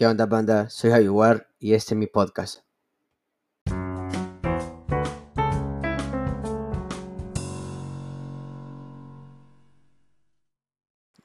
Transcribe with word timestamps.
¿Qué 0.00 0.06
onda, 0.06 0.24
banda? 0.24 0.70
Soy 0.70 0.92
Javi 0.92 1.10
War 1.10 1.46
y 1.58 1.74
este 1.74 1.92
es 1.92 1.98
mi 1.98 2.06
podcast. 2.06 2.60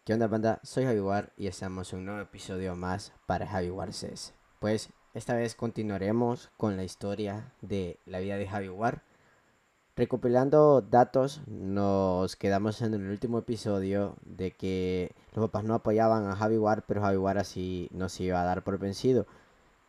¿Qué 0.04 0.14
onda, 0.14 0.28
banda? 0.28 0.60
Soy 0.64 1.00
War 1.00 1.32
y 1.38 1.48
estamos 1.48 1.94
en 1.94 2.00
un 2.00 2.06
nuevo 2.08 2.20
episodio 2.20 2.76
más 2.76 3.14
para 3.26 3.48
Javi 3.48 3.70
War 3.70 3.94
Says. 3.94 4.34
Pues 4.60 4.90
esta 5.14 5.36
vez 5.36 5.56
continuaremos 5.56 6.52
con 6.58 6.76
la 6.76 6.84
historia 6.84 7.54
de 7.62 8.02
la 8.06 8.20
vida 8.20 8.36
de 8.36 8.46
Javi 8.46 8.68
War. 8.68 9.04
Recopilando 9.96 10.82
datos, 10.82 11.40
nos 11.48 12.36
quedamos 12.36 12.82
en 12.82 12.94
el 12.94 13.10
último 13.10 13.40
episodio 13.40 14.18
de 14.26 14.52
que 14.52 15.16
los 15.36 15.50
papás 15.50 15.66
no 15.66 15.76
apoyaban 15.76 16.28
a 16.28 16.36
Javi 16.36 16.58
pero 16.88 17.02
Javi 17.02 17.18
War 17.18 17.38
así 17.38 17.90
no 17.92 18.10
se 18.10 18.24
iba 18.24 18.42
a 18.42 18.46
dar 18.46 18.64
por 18.64 18.78
vencido. 18.78 19.26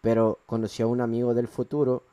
Pero 0.00 0.38
conoció 0.46 0.86
a 0.86 0.88
un 0.88 1.00
amigo 1.00 1.34
del 1.34 1.48
futuro 1.48 2.04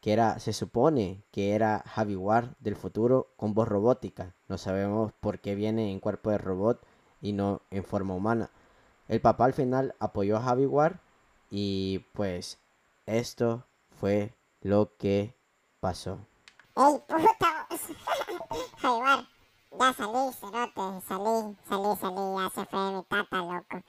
que 0.00 0.12
era, 0.12 0.38
se 0.38 0.52
supone 0.52 1.22
que 1.32 1.54
era 1.54 1.82
Javi 1.86 2.16
del 2.60 2.76
futuro 2.76 3.28
con 3.36 3.54
voz 3.54 3.68
robótica. 3.68 4.34
No 4.48 4.58
sabemos 4.58 5.12
por 5.20 5.40
qué 5.40 5.54
viene 5.54 5.92
en 5.92 6.00
cuerpo 6.00 6.30
de 6.30 6.38
robot 6.38 6.80
y 7.20 7.32
no 7.32 7.62
en 7.70 7.84
forma 7.84 8.14
humana. 8.14 8.50
El 9.08 9.20
papá 9.20 9.46
al 9.46 9.54
final 9.54 9.94
apoyó 9.98 10.36
a 10.36 10.42
Javi 10.42 10.68
y 11.50 12.00
pues 12.12 12.58
esto 13.06 13.64
fue 13.98 14.34
lo 14.60 14.96
que 14.96 15.34
pasó. 15.80 16.18
¡Ey, 16.76 17.02
puta! 17.08 17.58
Javier, 18.80 19.26
ya 19.70 19.92
salí, 19.92 20.32
cerote, 20.32 21.00
salí, 21.06 21.56
salí, 21.68 21.96
salí, 21.96 22.36
ya 22.36 22.50
se 22.50 22.64
fue 22.66 22.92
mi 22.92 23.02
tata, 23.04 23.38
loco. 23.38 23.82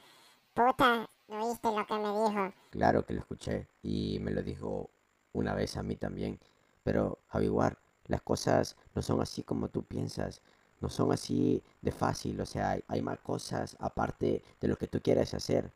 Puta, 0.54 1.10
¿no 1.28 1.50
viste 1.50 1.72
lo 1.72 1.86
que 1.86 1.94
me 1.94 2.10
dijo? 2.10 2.54
Claro 2.72 3.06
que 3.06 3.14
lo 3.14 3.20
escuché 3.22 3.68
y 3.82 4.20
me 4.20 4.32
lo 4.32 4.42
dijo 4.42 4.90
una 5.34 5.54
vez 5.54 5.78
a 5.78 5.84
mí 5.84 5.96
también. 5.96 6.40
Pero, 6.84 7.20
Javier, 7.28 7.78
las 8.08 8.22
cosas 8.22 8.76
no 8.96 9.02
son 9.02 9.22
así 9.22 9.44
como 9.44 9.70
tú 9.70 9.84
piensas. 9.84 10.42
No 10.82 10.90
son 10.90 11.12
así 11.12 11.62
de 11.82 11.92
fácil. 11.92 12.40
O 12.42 12.46
sea, 12.46 12.72
hay, 12.72 12.84
hay 12.88 13.02
más 13.02 13.20
cosas 13.20 13.76
aparte 13.80 14.44
de 14.60 14.68
lo 14.68 14.76
que 14.76 14.88
tú 14.88 15.00
quieres 15.02 15.34
hacer. 15.34 15.72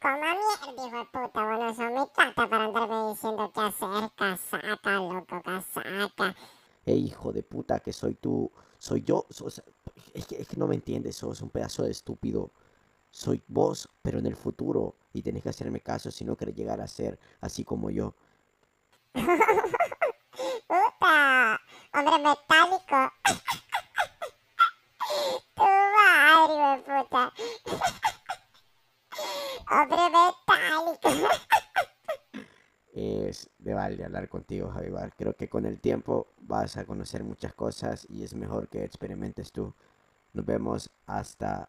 Como 0.00 0.18
mierda, 0.18 0.86
hijo 0.86 0.98
de 0.98 1.04
puta, 1.06 1.44
bueno, 1.44 1.74
son 1.74 1.94
mi 1.94 2.06
tata 2.14 2.48
para 2.48 2.64
andarme 2.64 3.08
diciendo 3.10 3.50
qué 3.52 3.60
hacer, 3.60 4.10
casaca, 4.14 4.94
loco, 4.94 5.42
casaca. 5.42 6.36
Ey, 6.84 7.06
hijo 7.06 7.32
de 7.32 7.42
puta, 7.42 7.80
que 7.80 7.92
soy 7.92 8.14
tú. 8.14 8.50
Soy 8.78 9.02
yo. 9.02 9.26
sos- 9.30 9.62
es, 10.14 10.26
que, 10.26 10.40
es 10.40 10.48
que 10.48 10.56
no 10.56 10.66
me 10.66 10.74
entiendes. 10.74 11.16
Sos 11.16 11.40
un 11.42 11.50
pedazo 11.50 11.82
de 11.84 11.90
estúpido. 11.90 12.50
Soy 13.10 13.42
vos, 13.48 13.88
pero 14.02 14.18
en 14.18 14.26
el 14.26 14.36
futuro. 14.36 14.94
Y 15.12 15.22
tenés 15.22 15.42
que 15.42 15.48
hacerme 15.50 15.80
caso 15.80 16.10
si 16.10 16.24
no 16.24 16.36
querés 16.36 16.54
llegar 16.54 16.80
a 16.80 16.86
ser 16.86 17.18
así 17.40 17.64
como 17.64 17.90
yo. 17.90 18.14
Puta, 20.66 21.60
hombre 21.94 22.18
metálico. 22.18 23.12
tu 25.54 25.62
madre, 25.62 26.54
hombre 26.54 26.94
metálico. 26.94 27.32
Es 32.96 33.50
de 33.58 33.74
vale 33.74 34.02
hablar 34.06 34.26
contigo, 34.26 34.70
Javier. 34.70 35.12
Creo 35.18 35.36
que 35.36 35.50
con 35.50 35.66
el 35.66 35.78
tiempo 35.78 36.28
vas 36.38 36.78
a 36.78 36.86
conocer 36.86 37.22
muchas 37.24 37.52
cosas 37.52 38.06
y 38.08 38.24
es 38.24 38.32
mejor 38.32 38.68
que 38.68 38.84
experimentes 38.84 39.52
tú. 39.52 39.74
Nos 40.32 40.46
vemos 40.46 40.88
hasta 41.04 41.68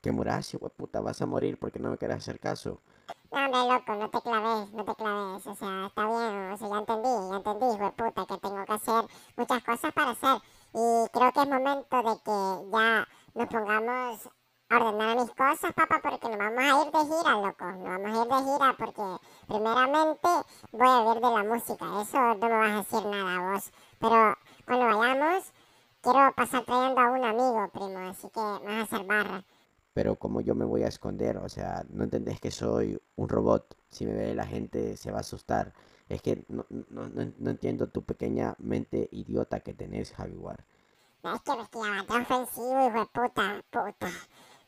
que 0.00 0.10
muras, 0.12 0.54
hijo 0.54 0.70
puta. 0.70 1.02
Vas 1.02 1.20
a 1.20 1.26
morir 1.26 1.58
porque 1.58 1.78
no 1.78 1.90
me 1.90 1.98
quieres 1.98 2.16
hacer 2.16 2.40
caso. 2.40 2.80
No, 3.30 3.44
hombre, 3.44 3.60
loco, 3.68 3.94
no 3.96 4.08
te 4.08 4.20
claves, 4.22 4.72
no 4.72 4.84
te 4.86 4.94
claves. 4.94 5.46
O 5.46 5.54
sea, 5.54 5.86
está 5.88 6.06
bien, 6.06 6.52
o 6.52 6.56
sea, 6.56 6.68
ya 6.70 6.78
entendí, 6.78 7.08
ya 7.30 7.36
entendí, 7.36 7.66
hijo 7.66 7.92
puta, 7.92 8.26
que 8.26 8.38
tengo 8.38 8.64
que 8.64 8.72
hacer 8.72 9.04
muchas 9.36 9.64
cosas 9.64 9.92
para 9.92 10.10
hacer. 10.12 10.40
Y 10.72 11.08
creo 11.12 11.32
que 11.32 11.40
es 11.42 11.48
momento 11.48 11.96
de 12.02 12.16
que 12.24 12.70
ya 12.72 13.08
nos 13.34 13.48
pongamos 13.48 14.30
a 14.72 14.76
ordenar 14.76 15.16
mis 15.16 15.30
cosas, 15.30 15.72
papá, 15.74 16.00
porque 16.02 16.28
nos 16.28 16.38
vamos 16.38 16.58
a 16.58 16.84
ir 16.84 16.92
de 16.92 17.14
gira, 17.14 17.32
loco. 17.32 17.64
Nos 17.64 17.84
vamos 17.84 18.06
a 18.06 18.22
ir 18.22 18.28
de 18.28 18.52
gira 18.52 18.76
porque, 18.78 19.26
primeramente, 19.46 20.28
voy 20.72 20.88
a 20.88 21.00
vivir 21.00 21.14
de 21.14 21.30
la 21.30 21.44
música. 21.44 21.84
Eso 22.00 22.18
no 22.18 22.34
me 22.36 22.48
vas 22.48 22.70
a 22.70 22.76
decir 22.76 23.06
nada 23.06 23.52
vos. 23.52 23.72
Pero 23.98 24.38
cuando 24.66 24.98
vayamos, 24.98 25.52
quiero 26.00 26.32
pasar 26.34 26.64
trayendo 26.64 27.00
a 27.00 27.10
un 27.10 27.24
amigo, 27.24 27.70
primo, 27.72 27.98
así 28.08 28.28
que 28.30 28.40
me 28.40 28.66
vas 28.66 28.78
a 28.78 28.82
hacer 28.82 29.06
barra. 29.06 29.44
Pero 29.94 30.16
como 30.16 30.40
yo 30.40 30.54
me 30.54 30.64
voy 30.64 30.84
a 30.84 30.88
esconder, 30.88 31.36
o 31.36 31.48
sea, 31.50 31.84
no 31.90 32.04
entendés 32.04 32.40
que 32.40 32.50
soy 32.50 32.98
un 33.16 33.28
robot. 33.28 33.76
Si 33.90 34.06
me 34.06 34.14
ve 34.14 34.34
la 34.34 34.46
gente 34.46 34.96
se 34.96 35.10
va 35.10 35.18
a 35.18 35.20
asustar. 35.20 35.74
Es 36.08 36.22
que 36.22 36.44
no, 36.48 36.64
no, 36.68 37.08
no, 37.08 37.32
no 37.38 37.50
entiendo 37.50 37.88
tu 37.88 38.02
pequeña 38.02 38.54
mente 38.58 39.08
idiota 39.12 39.60
que 39.60 39.74
tenés, 39.74 40.12
Javier. 40.12 40.64
No 41.22 41.34
es 41.34 41.42
que 41.42 41.52
me 41.52 42.00
ofensivo, 42.00 42.88
hijo 42.88 42.98
de 42.98 43.06
puta, 43.06 43.62
puta. 43.70 44.10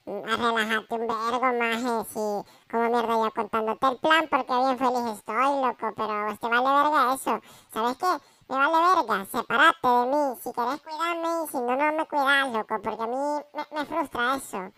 A 0.06 0.36
relajarte 0.36 0.94
un 0.96 1.06
vergo, 1.06 1.52
maje, 1.58 2.04
sí. 2.12 2.50
Como 2.70 2.90
mierda 2.90 3.24
yo 3.24 3.30
contándote 3.34 3.86
el 3.86 3.98
plan, 3.98 4.28
porque 4.28 4.52
bien 4.52 4.78
feliz 4.78 5.16
estoy, 5.16 5.62
loco, 5.64 5.94
pero 5.96 6.26
vos 6.26 6.38
te 6.40 6.48
vale 6.48 6.82
verga 6.82 7.14
eso. 7.14 7.40
¿Sabes 7.72 7.96
qué? 7.96 8.06
Me 8.48 8.56
vale 8.56 8.96
verga, 8.96 9.24
sepárate 9.24 9.88
de 9.88 10.06
mí. 10.06 10.36
Si 10.42 10.52
querés 10.52 10.80
cuidarme 10.82 11.44
y 11.44 11.48
si 11.48 11.56
no, 11.56 11.76
no 11.76 11.92
me 11.96 12.06
cuidas, 12.06 12.52
loco, 12.52 12.82
porque 12.82 13.02
a 13.02 13.06
mí 13.06 13.16
me, 13.16 13.78
me 13.78 13.86
frustra 13.86 14.34
eso. 14.36 14.72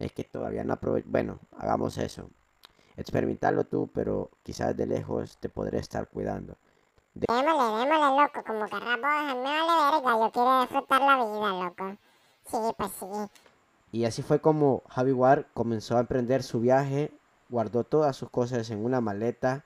Es 0.00 0.12
que 0.12 0.24
todavía 0.24 0.64
no 0.64 0.72
aprovecho. 0.72 1.06
Bueno, 1.08 1.38
hagamos 1.56 1.96
eso. 1.98 2.28
Experimentarlo 2.96 3.62
tú, 3.64 3.88
pero 3.94 4.30
quizás 4.42 4.76
de 4.76 4.86
lejos 4.86 5.36
te 5.38 5.48
podré 5.48 5.78
estar 5.78 6.08
cuidando. 6.08 6.56
Démosle, 7.14 7.78
démosle, 7.78 8.22
loco, 8.22 8.42
como 8.44 8.66
querrás 8.66 9.00
vos, 9.00 9.36
me 9.36 9.60
vale 9.60 10.02
verga, 10.02 10.18
yo 10.18 10.32
quiero 10.32 10.60
disfrutar 10.62 11.00
la 11.00 11.14
vida, 11.14 11.64
loco. 11.64 11.96
Sí, 12.44 12.58
pues 12.76 12.90
sí. 12.98 13.06
Y 13.94 14.06
así 14.06 14.22
fue 14.22 14.40
como 14.40 14.82
Javi 14.88 15.12
War 15.12 15.46
comenzó 15.54 15.96
a 15.96 16.00
emprender 16.00 16.42
su 16.42 16.58
viaje, 16.58 17.12
guardó 17.48 17.84
todas 17.84 18.16
sus 18.16 18.28
cosas 18.28 18.68
en 18.70 18.84
una 18.84 19.00
maleta, 19.00 19.64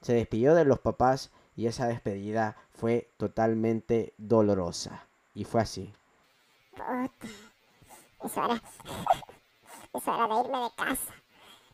se 0.00 0.14
despidió 0.14 0.54
de 0.54 0.64
los 0.64 0.78
papás 0.78 1.32
y 1.56 1.66
esa 1.66 1.88
despedida 1.88 2.56
fue 2.72 3.10
totalmente 3.16 4.14
dolorosa. 4.16 5.08
Y 5.34 5.42
fue 5.42 5.60
así. 5.60 5.92
Puta. 6.70 7.10
Es 8.22 8.38
hora. 8.38 8.62
Es 9.92 10.06
hora 10.06 10.36
de 10.36 10.40
irme 10.44 10.58
de 10.58 10.70
casa. 10.76 11.12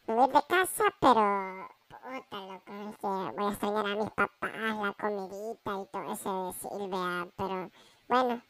Me 0.06 0.14
voy 0.14 0.28
de 0.28 0.42
casa, 0.48 0.84
pero. 1.00 1.68
Puta, 1.90 2.40
loco. 2.46 2.72
Es 2.88 2.96
que 2.96 3.06
voy 3.06 3.44
a 3.44 3.50
extrañar 3.50 3.86
a 3.86 3.96
mis 3.96 4.10
papás, 4.12 4.52
la 4.52 4.96
comidita 4.98 5.82
y 5.82 5.86
todo 5.92 6.12
eso 6.14 6.46
de 6.46 6.52
Silvia. 6.54 7.28
Pero 7.36 7.70
bueno, 8.08 8.42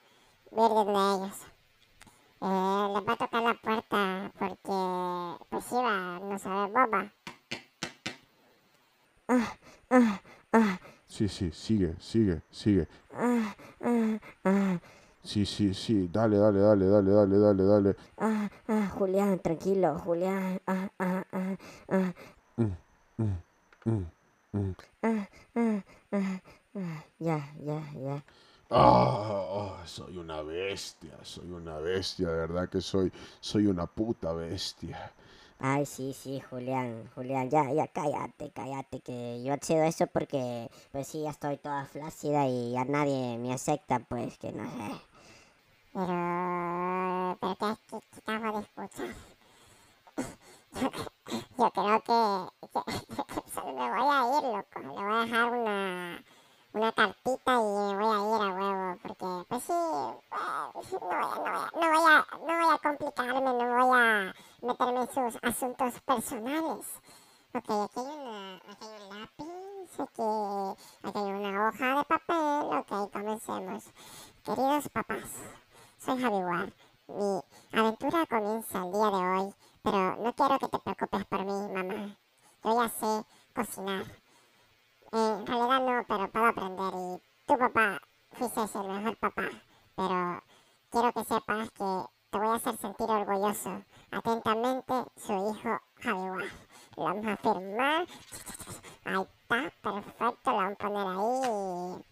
voy 0.53 0.63
a 0.63 0.67
ir 0.67 0.73
donde 0.73 1.25
ellos. 1.25 1.60
Eh, 2.43 2.89
les 2.95 3.05
va 3.05 3.13
a 3.13 3.17
tocar 3.17 3.43
la 3.43 3.55
puerta 3.55 4.33
porque. 4.39 5.47
Pues 5.51 5.65
Shiva 5.69 6.19
no 6.21 6.39
sabe 6.39 6.73
boba. 6.73 7.13
Ah, 9.29 9.57
ah, 9.91 10.21
ah, 10.53 10.79
Sí, 11.07 11.29
sí, 11.29 11.51
sigue, 11.53 11.95
sigue, 12.01 12.43
sigue. 12.51 12.87
Sí, 15.23 15.45
sí, 15.45 15.75
sí, 15.75 16.09
dale, 16.11 16.39
dale, 16.39 16.61
dale, 16.61 16.87
dale, 16.87 17.11
dale, 17.13 17.39
dale, 17.39 17.65
dale. 17.65 17.97
Ah, 18.17 18.49
ah, 18.69 18.89
Julián, 18.97 19.39
tranquilo, 19.39 19.99
Julián. 19.99 20.61
Ah, 20.67 20.89
ah, 20.99 21.25
ah, 21.33 21.57
ah. 21.89 22.13
Mm, 22.57 22.73
mm, 23.19 24.07
mm. 24.53 24.75
Ah, 25.03 25.29
ah, 25.55 25.83
ah, 26.13 26.41
ah, 26.75 27.05
Ya, 27.19 27.39
ya, 27.61 27.81
ya. 28.01 28.25
Ah, 28.71 29.40
soy 30.01 30.17
una 30.19 30.43
bestia, 30.43 31.19
soy 31.23 31.51
una 31.51 31.79
bestia, 31.79 32.29
de 32.29 32.37
verdad 32.37 32.69
que 32.69 32.81
soy, 32.81 33.13
soy 33.41 33.67
una 33.67 33.87
puta 33.87 34.33
bestia. 34.33 35.13
Ay, 35.59 35.85
sí, 35.87 36.13
sí, 36.15 36.41
Julián, 36.41 37.09
Julián, 37.15 37.51
ya, 37.51 37.71
ya, 37.73 37.87
cállate, 37.89 38.51
cállate, 38.53 39.01
que 39.01 39.43
yo 39.45 39.53
accedo 39.53 39.83
a 39.83 39.89
eso 39.89 40.07
porque, 40.07 40.71
pues 40.91 41.07
sí, 41.09 41.23
ya 41.23 41.31
estoy 41.31 41.59
toda 41.59 41.85
flácida 41.87 42.47
y 42.49 42.73
ya 42.73 42.85
nadie 42.85 43.37
me 43.39 43.53
acepta, 43.53 43.99
pues, 44.01 44.39
que 44.39 44.53
no 44.53 44.65
sé. 44.65 45.01
Pero, 45.93 47.39
pero 47.41 47.57
¿qué, 47.59 47.77
qué, 47.89 48.23
qué 48.25 48.33
acabo 48.33 48.59
de 48.59 48.65
escuchar? 48.65 49.15
Yo, 50.81 50.91
yo 51.59 51.71
creo 51.73 52.03
que, 52.03 52.69
que 52.73 52.81
solo 53.55 53.73
me 53.75 53.91
voy 53.91 54.09
a 54.11 54.39
ir, 54.39 54.45
loco. 54.45 54.81
Le 54.81 54.89
voy 54.89 55.13
a 55.13 55.25
dejar 55.25 55.53
una, 55.53 56.25
una 56.73 56.93
cartita 56.93 57.53
y 57.53 57.57
voy 57.57 57.83
a 57.83 57.95
ir 57.95 58.01
a 58.01 58.55
huevo. 58.55 58.99
Porque, 59.03 59.45
pues 59.49 59.63
sí, 59.65 59.73
eh, 59.73 60.19
no 60.93 60.99
voy 61.01 61.15
a, 61.15 61.71
no 61.75 61.91
voy 61.91 62.13
a, 62.13 62.27
no 62.39 62.67
voy 62.67 62.75
a, 62.75 62.79
complicarme, 62.79 63.41
no 63.41 63.87
voy 63.87 63.99
a 63.99 64.35
meterme 64.63 65.01
en 65.01 65.09
sus 65.09 65.43
asuntos 65.43 66.01
personales. 66.01 66.87
Ok, 67.53 67.69
aquí 67.69 68.01
hay, 68.01 68.19
una, 68.19 68.61
un 68.79 69.21
lápiz, 69.21 70.01
aquí, 70.01 70.23
hay 71.03 71.33
una 71.33 71.69
hoja 71.69 71.97
de 71.97 72.05
papel. 72.05 72.79
Ok, 72.79 73.13
comencemos. 73.13 73.85
Queridos 74.45 74.89
papás, 74.91 75.31
soy 75.99 76.23
Javi 76.23 76.37
War. 76.37 76.73
Mi 77.09 77.43
aventura 77.73 78.27
comienza 78.27 78.79
el 78.79 78.93
día 78.93 79.11
de 79.11 79.17
hoy, 79.17 79.55
pero 79.83 80.17
no 80.17 80.33
quiero 80.35 80.59
que 80.61 80.69
te 80.69 80.79
preocupes 80.79 81.25
por 81.27 81.45
mí, 81.45 81.73
mamá. 81.73 82.17
Yo 82.63 82.83
ya 82.83 82.89
sé 82.89 83.25
cocinar. 83.53 84.20
En 85.13 85.47
realidad 85.47 85.81
no, 85.81 86.05
pero 86.07 86.31
puedo 86.31 86.47
aprender 86.47 86.95
y 86.95 87.23
tu 87.47 87.59
papá 87.59 88.01
fuiste 88.33 88.61
el 88.61 88.89
mejor 88.89 89.17
papá, 89.17 89.49
pero 89.97 90.43
quiero 90.91 91.13
que 91.13 91.25
sepas 91.25 91.71
que 91.73 92.05
te 92.31 92.39
voy 92.39 92.47
a 92.47 92.55
hacer 92.55 92.77
sentir 92.77 93.11
orgulloso. 93.11 93.83
Atentamente, 94.13 94.95
su 95.17 95.33
hijo 95.33 95.81
Javier. 96.01 96.53
Lo 96.97 97.05
vamos 97.05 97.27
a 97.27 97.37
firmar. 97.37 98.07
Ahí 99.05 99.21
está, 99.21 99.71
perfecto, 99.83 100.51
lo 100.51 100.57
vamos 100.57 100.73
a 100.73 100.77
poner 100.77 101.07
ahí. 101.07 102.05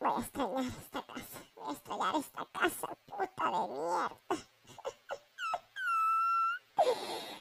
Voy 0.00 0.12
a 0.12 0.20
extrañar 0.20 0.64
esta 0.64 1.02
casa, 1.02 1.38
voy 1.54 1.68
a 1.68 1.72
extrañar 1.72 2.14
esta 2.16 2.44
casa, 2.52 2.88
puta 3.06 3.44
de 3.44 3.68
mierda. 3.68 4.18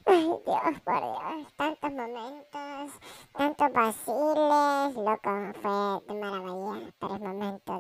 Ay, 0.06 0.25
Dios, 0.45 0.81
por 0.83 1.01
Dios, 1.01 1.54
tantos 1.56 1.92
momentos, 1.92 2.92
tantos 3.33 3.74
vaciles, 3.74 4.95
loco, 4.95 5.33
fue 5.62 6.13
de 6.13 6.13
maravilla, 6.21 6.94
pero 7.00 7.15
es 7.15 7.21
momento 7.21 7.71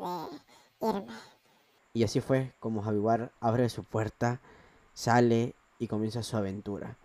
de 0.79 0.87
irme. 0.87 1.13
Y 1.93 1.99
así 2.11 2.19
fue 2.19 2.51
como 2.59 2.81
Javier 2.81 3.31
abre 3.39 3.69
su 3.69 3.85
puerta, 3.85 4.41
sale 4.93 5.55
y 5.79 5.87
comienza 5.87 6.23
su 6.23 6.35
aventura. 6.35 6.97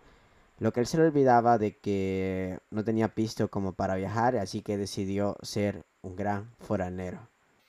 Lo 0.59 0.73
que 0.73 0.81
él 0.81 0.85
se 0.85 0.97
le 0.97 1.03
olvidaba 1.03 1.57
de 1.57 1.77
que 1.77 2.59
no 2.71 2.83
tenía 2.83 3.15
pisto 3.15 3.47
como 3.47 3.71
para 3.71 3.95
viajar, 3.95 4.35
así 4.35 4.61
que 4.61 4.75
decidió 4.75 5.37
ser 5.41 5.85
un 6.01 6.17
gran 6.17 6.51
foranero. 6.59 7.19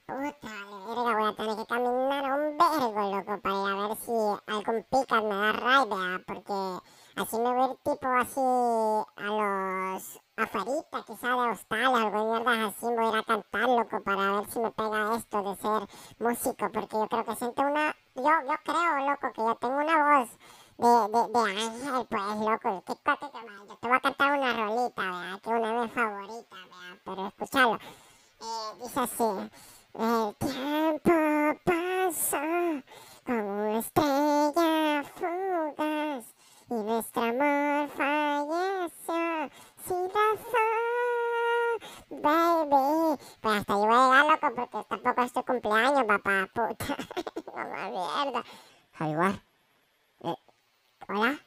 Puta, 0.09 0.49
voy 0.85 1.29
a 1.29 1.37
tener 1.37 1.57
que 1.57 1.67
caminar 1.67 2.41
un 2.41 2.59
vergo, 2.59 3.17
loco, 3.17 3.41
para 3.41 3.55
ir 3.55 3.69
a 3.69 3.87
ver 3.87 3.97
si 3.99 4.11
algún 4.49 5.29
me 5.29 5.53
da 5.53 6.23
porque 6.27 6.89
así 7.23 7.37
me 7.39 7.53
voy 7.53 7.71
a 7.71 7.75
tipo 7.91 8.09
así 8.09 8.41
a 9.17 9.25
los 9.25 10.21
afueritas, 10.37 11.05
quizá 11.05 11.29
de 11.29 11.51
hostales, 11.51 11.89
algo 11.89 12.19
de 12.19 12.31
mierdas 12.31 12.75
así, 12.75 12.87
voy 12.87 13.05
a 13.05 13.09
ir 13.09 13.17
a 13.17 13.23
cantar, 13.23 13.69
loco, 13.69 14.03
para 14.03 14.33
ver 14.33 14.51
si 14.51 14.59
me 14.61 14.71
pega 14.71 15.17
esto 15.17 15.43
de 15.43 15.57
ser 15.57 15.89
músico, 16.19 16.73
porque 16.73 16.97
yo 16.97 17.09
creo 17.09 17.25
que 17.25 17.37
siento 17.37 17.63
una, 17.63 17.97
yo, 18.15 18.23
yo 18.23 18.55
creo, 18.65 19.11
loco, 19.11 19.33
que 19.33 19.43
yo 19.43 19.55
tengo 19.57 19.77
una 19.77 20.19
voz 20.19 20.31
de, 20.79 20.89
de, 21.13 21.21
de 21.33 21.61
ángel, 21.61 22.07
pues, 22.09 22.37
loco, 22.39 22.85
qué 22.87 22.95
cosa 23.05 23.31
que 23.33 23.69
yo 23.69 23.77
te 23.77 23.89
voy 23.89 23.97
a 23.97 24.01
cantar 24.01 24.39
una 24.39 24.53
rolita, 24.53 25.03
vea, 25.03 25.41
que 25.43 25.51
una 25.51 25.69
de 25.69 25.81
mis 25.81 25.93
favoritas, 25.93 26.47
vea, 26.51 27.01
pero 27.05 27.27
escúchalo, 27.27 27.75
eh, 27.77 28.83
dice 28.83 29.01
así, 29.01 29.51
el 29.95 30.37
tiempo 30.37 31.61
pasa 31.65 32.43
como 33.27 33.41
una 33.41 33.79
estrella 33.79 35.05
fugaz 35.17 36.25
y 36.71 36.75
nuestro 36.99 37.23
amor 37.23 37.89
falleció 37.91 39.51
sin 39.87 40.11
razón, 40.11 41.79
baby. 42.11 43.19
Pues 43.41 43.59
hasta 43.61 43.73
yo 43.75 43.79
voy 43.87 43.95
a 43.95 44.23
llegar, 44.25 44.43
loco, 44.43 44.69
porque 44.73 44.85
tampoco 44.89 45.23
es 45.23 45.33
tu 45.33 45.45
cumpleaños, 45.45 46.05
papá, 46.05 46.49
puta. 46.53 46.97
Mamá 47.55 47.89
mierda. 47.89 48.43
Jaguar. 48.99 49.35
Eh, 50.25 50.35
Hola. 51.09 51.39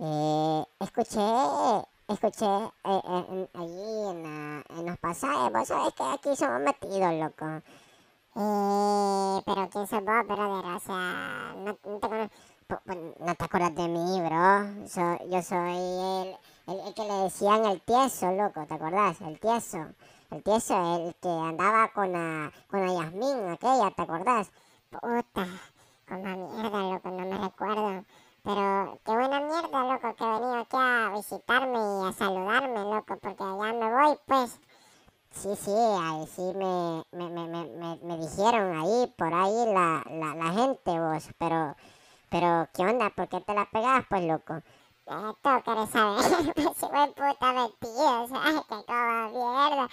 Eh, 0.00 0.64
escuché, 0.80 1.20
escuché 2.08 2.46
eh, 2.84 3.48
allí 3.54 4.08
en, 4.10 4.86
los 4.86 4.98
pasajes, 4.98 5.52
vos 5.52 5.68
sabés 5.68 5.94
que 5.94 6.02
aquí 6.02 6.34
somos 6.36 6.60
metidos, 6.60 7.12
loco. 7.14 7.46
Eh, 8.34 9.42
pero 9.46 9.68
¿quién 9.70 9.86
sos 9.86 10.04
vos, 10.04 10.26
brother? 10.26 10.74
O 10.74 10.80
sea, 10.80 11.54
no, 11.56 11.78
no 11.84 11.98
te 12.00 12.08
cono- 12.08 12.08
pu- 12.08 12.08
pu- 12.08 12.08
no 12.08 12.28
te 12.28 12.49
acuerdas 13.50 13.74
de 13.74 13.88
mí, 13.88 14.20
bro. 14.20 14.86
So- 14.86 15.26
yo 15.28 15.42
soy 15.42 15.76
el, 15.76 16.36
el, 16.68 16.86
el 16.86 16.94
que 16.94 17.02
le 17.02 17.14
decían 17.24 17.64
el 17.64 17.80
tieso, 17.82 18.30
loco, 18.30 18.64
¿te 18.64 18.74
acordás? 18.74 19.20
El 19.22 19.40
tieso. 19.40 19.78
El 20.30 20.42
tieso, 20.44 20.74
el 20.96 21.16
que 21.16 21.28
andaba 21.28 21.88
con 21.88 22.12
la, 22.12 22.52
con 22.68 22.86
la 22.86 22.92
Yasmín, 22.92 23.50
aquella, 23.50 23.90
¿te 23.90 24.02
acordás? 24.02 24.52
Puta, 24.90 25.48
la 26.10 26.16
mierda, 26.36 26.78
loco, 26.92 27.10
no 27.10 27.26
me 27.26 27.38
recuerdo. 27.38 28.04
Pero 28.44 28.98
qué 29.04 29.12
buena 29.12 29.40
mierda, 29.40 29.84
loco, 29.84 30.14
que 30.14 30.24
he 30.24 30.28
venido 30.28 30.60
aquí 30.60 30.76
a 30.76 31.12
visitarme 31.16 31.78
y 31.78 32.08
a 32.08 32.12
saludarme, 32.12 32.78
loco, 32.84 33.18
porque 33.20 33.42
allá 33.42 33.72
me 33.72 33.92
voy, 33.92 34.16
pues. 34.26 34.60
Sí, 35.32 35.56
sí, 35.56 35.72
ahí 35.72 36.26
sí 36.28 36.42
me, 36.54 37.02
me, 37.12 37.28
me, 37.28 37.98
me 38.02 38.16
dijeron 38.16 38.80
ahí, 38.80 39.12
por 39.18 39.34
ahí 39.34 39.66
la, 39.74 40.04
la, 40.08 40.34
la 40.36 40.52
gente, 40.52 40.90
vos, 41.00 41.28
pero, 41.38 41.74
pero, 42.30 42.68
¿qué 42.72 42.82
onda? 42.82 43.10
¿Por 43.10 43.28
qué 43.28 43.40
te 43.40 43.54
la 43.54 43.68
pegás, 43.70 44.04
pues, 44.08 44.24
loco? 44.24 44.62
Tú 45.06 45.50
querés 45.64 45.90
saber, 45.90 46.54
pues, 46.54 46.68
puta 46.68 47.52
metido, 47.52 48.28
¿sabes? 48.28 48.62
Que 48.68 48.84
como 48.86 49.30
mierda. 49.30 49.88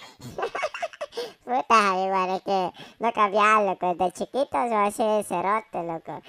puta, 1.44 2.04
igual, 2.04 2.30
es 2.30 2.42
que 2.42 2.72
no 3.00 3.12
cambiar, 3.12 3.62
loco, 3.62 3.94
desde 3.94 4.12
chiquito 4.12 4.66
yo 4.66 4.76
así 4.76 5.02
cerote, 5.24 5.82
loco. 5.82 6.22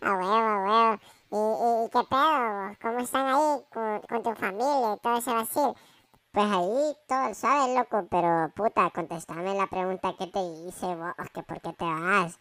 A 0.00 0.12
huevo, 0.12 0.32
a 0.32 0.58
huevo. 0.64 1.00
¿Y, 1.30 1.84
y, 1.84 1.90
qué 1.90 2.02
pedo? 2.08 2.76
¿Cómo 2.80 2.98
están 3.00 3.26
ahí 3.26 3.64
con, 3.72 4.00
con 4.08 4.22
tu 4.22 4.34
familia 4.34 4.94
y 4.94 4.98
todo 5.00 5.18
ese 5.18 5.34
vacío? 5.34 5.74
Pues 6.32 6.46
ahí 6.50 6.96
todo 7.06 7.34
sabes, 7.34 7.76
loco, 7.76 8.06
pero 8.10 8.50
puta, 8.56 8.90
contestame 8.90 9.54
la 9.54 9.66
pregunta 9.66 10.14
que 10.18 10.26
te 10.28 10.40
hice 10.40 10.86
vos, 10.96 11.14
que 11.32 11.42
por 11.42 11.60
qué 11.60 11.72
te 11.74 11.84
vas. 11.84 12.40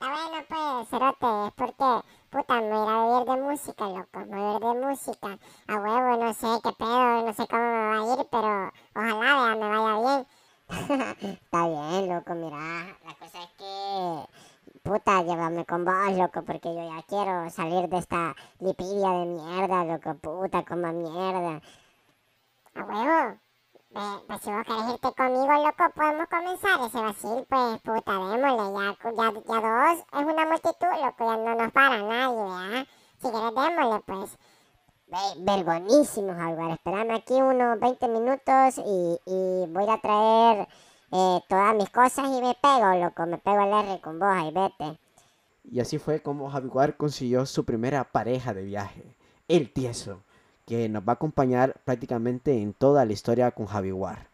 Ah, 0.00 0.28
bueno, 0.30 0.44
pues, 0.48 0.88
cerote, 0.90 1.26
es 1.46 1.52
porque, 1.54 2.08
puta, 2.30 2.60
me 2.60 2.68
voy 2.68 2.88
a 2.88 3.22
ir 3.22 3.30
a 3.30 3.34
vivir 3.34 3.42
de 3.42 3.42
música, 3.50 3.84
loco, 3.88 4.18
me 4.20 4.36
voy 4.36 4.40
a 4.40 4.56
ir 4.56 4.60
de 4.60 4.86
música. 4.86 5.38
A 5.66 5.76
huevo, 5.76 6.24
no 6.24 6.34
sé 6.34 6.46
qué 6.62 6.72
pedo, 6.78 7.22
no 7.26 7.32
sé 7.32 7.46
cómo 7.48 7.62
me 7.62 7.88
va 7.88 7.94
a 7.98 8.20
ir, 8.20 8.26
pero 8.30 8.72
ojalá, 8.94 9.18
vea, 9.18 9.56
me 9.56 9.78
vaya 9.78 9.98
bien. 10.00 10.26
Está 11.42 11.66
bien, 11.66 12.08
loco, 12.14 12.34
mira, 12.34 12.58
la 13.04 13.14
cosa 13.18 13.42
es 13.42 13.50
que 13.58 14.28
puta, 14.82 15.22
llévame 15.22 15.64
con 15.66 15.84
vos, 15.84 16.16
loco, 16.16 16.42
porque 16.44 16.74
yo 16.74 16.94
ya 16.94 17.02
quiero 17.02 17.50
salir 17.50 17.88
de 17.88 17.98
esta 17.98 18.36
lipidia 18.60 19.10
de 19.10 19.26
mierda, 19.26 19.84
loco, 19.84 20.14
puta, 20.14 20.64
como 20.64 20.92
mierda. 20.92 21.60
A 22.74 22.82
huevo. 22.84 23.47
Eh, 23.90 24.18
pues 24.26 24.40
si 24.42 24.50
vos 24.50 24.64
querés 24.64 24.94
irte 24.94 25.12
conmigo, 25.14 25.52
loco, 25.64 25.92
podemos 25.94 26.28
comenzar 26.28 26.80
ese 26.86 27.00
vacil, 27.00 27.46
pues, 27.48 27.80
puta, 27.80 28.12
démosle, 28.12 28.56
ya, 28.76 28.96
ya, 29.16 29.32
ya 29.32 29.60
dos 29.60 30.04
es 30.12 30.24
una 30.26 30.46
multitud, 30.46 30.88
loco, 31.02 31.24
ya 31.24 31.36
no 31.36 31.54
nos 31.54 31.72
para 31.72 32.02
nadie, 32.02 32.36
¿verdad? 32.36 32.86
Si 33.18 33.30
querés, 33.30 33.54
démosle, 33.54 34.00
pues. 34.06 34.38
Ve, 35.10 35.16
vergonísimo, 35.38 36.34
Jaguar, 36.34 36.72
espérame 36.72 37.14
aquí 37.16 37.40
unos 37.40 37.80
20 37.80 38.08
minutos 38.08 38.76
y, 38.76 39.18
y 39.24 39.66
voy 39.72 39.88
a 39.88 39.98
traer 40.02 40.68
eh, 41.10 41.40
todas 41.48 41.74
mis 41.74 41.88
cosas 41.88 42.26
y 42.26 42.42
me 42.42 42.54
pego, 42.60 42.94
loco, 43.02 43.24
me 43.24 43.38
pego 43.38 43.62
el 43.62 43.86
R 43.88 44.00
con 44.02 44.18
vos, 44.18 44.28
ahí 44.28 44.52
vete. 44.52 44.98
Y 45.64 45.80
así 45.80 45.98
fue 45.98 46.20
como 46.20 46.50
Javier 46.50 46.98
consiguió 46.98 47.46
su 47.46 47.64
primera 47.64 48.04
pareja 48.04 48.52
de 48.52 48.64
viaje, 48.64 49.16
el 49.48 49.72
tieso, 49.72 50.20
que 50.68 50.86
nos 50.90 51.02
va 51.02 51.12
a 51.12 51.14
acompañar 51.14 51.80
prácticamente 51.86 52.60
en 52.60 52.74
toda 52.74 53.06
la 53.06 53.14
historia 53.14 53.52
con 53.52 53.64
Javier. 53.64 54.28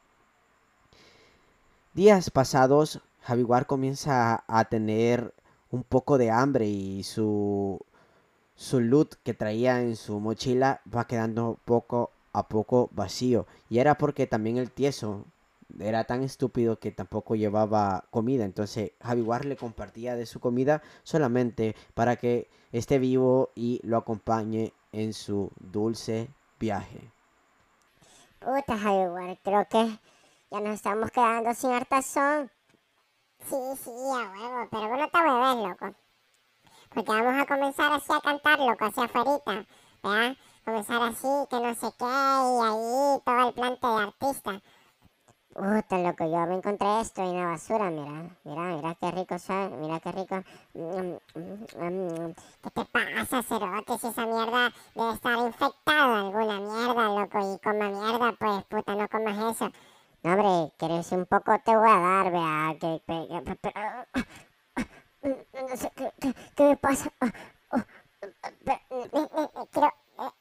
Días 1.94 2.28
pasados, 2.30 3.00
Javier 3.22 3.66
comienza 3.66 4.42
a 4.48 4.64
tener 4.64 5.32
un 5.70 5.84
poco 5.84 6.18
de 6.18 6.32
hambre 6.32 6.66
y 6.66 7.04
su, 7.04 7.78
su 8.56 8.80
loot 8.80 9.14
que 9.22 9.32
traía 9.32 9.80
en 9.80 9.94
su 9.94 10.18
mochila 10.18 10.80
va 10.92 11.06
quedando 11.06 11.56
poco 11.64 12.10
a 12.32 12.48
poco 12.48 12.90
vacío. 12.92 13.46
Y 13.70 13.78
era 13.78 13.96
porque 13.96 14.26
también 14.26 14.56
el 14.56 14.72
tieso 14.72 15.26
era 15.78 16.02
tan 16.02 16.24
estúpido 16.24 16.80
que 16.80 16.90
tampoco 16.90 17.36
llevaba 17.36 18.06
comida. 18.10 18.44
Entonces 18.44 18.90
Javier 19.00 19.44
le 19.44 19.56
compartía 19.56 20.16
de 20.16 20.26
su 20.26 20.40
comida 20.40 20.82
solamente 21.04 21.76
para 21.94 22.16
que 22.16 22.48
esté 22.72 22.98
vivo 22.98 23.50
y 23.54 23.80
lo 23.84 23.98
acompañe 23.98 24.72
en 24.94 25.12
su 25.12 25.50
dulce 25.58 26.30
viaje. 26.58 27.10
Puta, 28.38 28.78
Javier, 28.78 29.38
creo 29.42 29.66
que 29.68 29.98
ya 30.50 30.60
nos 30.60 30.74
estamos 30.74 31.10
quedando 31.10 31.52
sin 31.54 31.72
hartazón. 31.72 32.50
Sí, 33.40 33.56
sí, 33.82 33.90
a 33.90 34.30
huevo, 34.30 34.68
pero 34.70 34.88
vos 34.88 34.98
no 34.98 35.08
te 35.08 35.18
hueves, 35.18 35.68
loco. 35.68 35.94
Porque 36.90 37.10
vamos 37.10 37.42
a 37.42 37.46
comenzar 37.46 37.92
así 37.92 38.12
a 38.12 38.20
cantar, 38.20 38.58
loco, 38.60 38.84
así 38.84 39.00
afuera, 39.00 39.66
¿verdad? 40.02 40.36
Comenzar 40.64 41.02
así, 41.02 41.28
que 41.50 41.60
no 41.60 41.74
sé 41.74 41.88
qué, 41.98 42.04
y 42.04 42.60
ahí 42.64 43.20
todo 43.24 43.48
el 43.48 43.54
plante 43.54 43.86
de 43.86 44.02
artista. 44.02 44.62
Puta, 45.54 45.98
loco, 45.98 46.24
yo 46.24 46.46
me 46.46 46.56
encontré 46.56 47.00
esto 47.00 47.22
en 47.22 47.34
la 47.40 47.46
basura, 47.46 47.88
mira, 47.90 48.28
mira, 48.44 48.62
mira 48.76 48.94
qué 49.00 49.10
rico 49.12 49.38
sabe, 49.38 49.76
mira 49.76 50.00
qué 50.00 50.10
rico. 50.12 50.36
Mm, 50.74 51.14
mm, 51.38 52.26
mm. 52.26 52.34
¿Qué 52.62 52.70
te 52.70 52.84
pasa, 52.86 53.42
cerote? 53.42 53.96
Si 53.98 54.06
esa 54.08 54.26
mierda 54.26 54.72
debe 54.96 55.12
estar 55.12 55.38
infectada 55.38 56.20
alguna 56.20 56.58
mierda, 56.60 57.04
loco, 57.20 57.38
y 57.54 57.58
coma 57.62 57.88
mierda, 57.88 58.32
pues, 58.38 58.64
puta, 58.64 58.94
no 58.96 59.08
comas 59.08 59.54
eso. 59.56 59.70
No, 60.24 60.32
hombre, 60.32 60.72
querés 60.78 61.12
un 61.12 61.26
poco 61.26 61.56
te 61.64 61.76
voy 61.76 61.88
a 61.90 61.98
dar, 62.00 62.32
vea, 62.32 62.74
que, 62.80 63.02
que- 63.06 63.56
pero- 63.62 64.24
no 65.70 65.76
sé, 65.76 65.90
¿qué, 65.94 66.12
qué, 66.20 66.34
qué 66.56 66.64
me 66.64 66.76
pasa? 66.76 67.12
Quiero, 69.72 69.88
eh. 70.18 70.34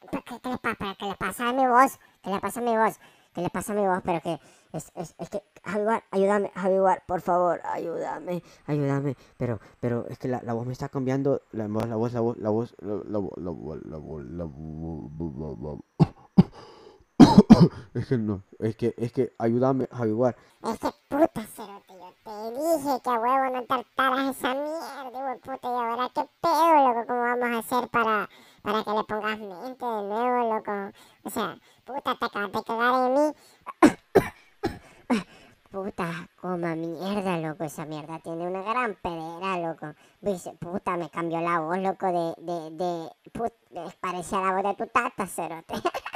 ¿Qué 0.98 1.06
le 1.06 1.14
pasa 1.16 1.48
a 1.48 1.52
mi 1.52 1.66
voz? 1.66 1.98
¿Qué 2.22 2.30
le 2.30 2.40
pasa 2.40 2.60
a 2.60 2.62
mi 2.62 2.76
voz? 2.76 2.98
¿Qué 3.34 3.40
le 3.42 3.50
pasa 3.50 3.72
a 3.72 3.76
mi 3.76 3.86
voz? 3.86 4.00
Pero 4.04 4.20
que 4.20 4.38
es, 4.74 4.90
es, 4.94 5.14
es 5.18 5.30
que, 5.30 5.42
Javier, 5.64 6.02
ayúdame, 6.10 6.50
Javier, 6.54 7.02
por 7.06 7.20
favor, 7.20 7.60
ayúdame, 7.64 8.42
ayúdame. 8.66 9.16
Pero, 9.38 9.60
pero 9.80 10.06
es 10.08 10.18
que 10.18 10.28
la, 10.28 10.42
la 10.42 10.52
voz 10.52 10.66
me 10.66 10.72
está 10.72 10.88
cambiando, 10.88 11.42
la 11.52 11.66
voz, 11.68 11.86
la 11.88 11.96
voz, 11.96 12.12
la 12.12 12.20
voz, 12.20 12.36
la 12.38 12.50
voz, 12.50 12.74
la, 12.80 12.94
la, 12.94 13.18
vo- 13.20 13.36
la, 13.36 13.50
vo- 13.50 13.80
la, 13.84 13.98
vo- 13.98 14.22
la, 14.22 14.44
vo- 14.44 15.78
la- 15.98 16.06
la- 16.06 16.06
Es 17.94 18.06
que 18.08 18.18
no, 18.18 18.42
es 18.58 18.76
que, 18.76 18.94
es 18.98 19.12
que, 19.12 19.32
ayúdame, 19.38 19.86
Javier. 19.90 20.36
Es 20.64 20.78
que 20.78 20.88
puta 21.08 21.42
cerote, 21.46 21.92
yo 21.94 22.12
te 22.24 22.50
dije 22.52 23.00
que 23.02 23.10
a 23.10 23.14
huevo 23.20 23.54
no 23.54 23.64
tartaras 23.66 24.36
esa 24.36 24.54
mierda, 24.54 25.04
huevo 25.12 25.38
puta, 25.40 25.68
y 25.68 25.72
ahora 25.72 26.10
qué 26.14 26.28
pedo, 26.40 26.88
loco, 26.88 27.06
cómo 27.06 27.20
vamos 27.20 27.44
a 27.44 27.58
hacer 27.58 27.88
para, 27.90 28.28
para 28.62 28.84
que 28.84 28.90
le 28.90 29.04
pongas 29.04 29.38
mente 29.38 29.84
de 29.86 30.02
nuevo, 30.02 30.54
loco. 30.54 30.72
O 31.22 31.30
sea, 31.30 31.58
puta, 31.84 32.16
te 32.18 32.24
acabas 32.26 32.52
de 32.52 32.62
cagar 32.64 33.06
en 33.10 33.14
mí. 33.14 33.32
Puta, 35.74 36.28
coma 36.40 36.76
mierda, 36.76 37.36
loco, 37.38 37.64
esa 37.64 37.84
mierda 37.84 38.20
tiene 38.20 38.46
una 38.46 38.62
gran 38.62 38.94
pedera, 38.94 39.58
loco. 39.58 39.92
Dice, 40.20 40.52
puta, 40.52 40.96
me 40.96 41.10
cambió 41.10 41.40
la 41.40 41.58
voz, 41.58 41.78
loco, 41.78 42.06
de, 42.06 42.34
de, 42.38 42.70
de, 42.70 43.90
parecía 44.00 44.38
la 44.40 44.52
voz 44.52 44.62
de 44.62 44.74
tu 44.74 44.86
tata, 44.92 45.26
cerote. 45.26 45.74